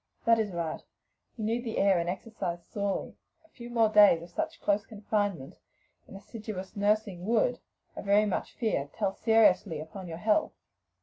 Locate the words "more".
3.69-3.87